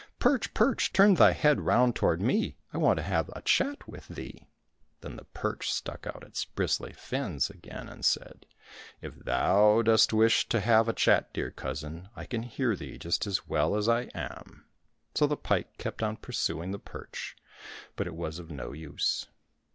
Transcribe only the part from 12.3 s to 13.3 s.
hear thee just